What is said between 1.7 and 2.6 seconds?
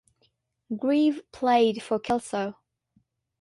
for Kelso.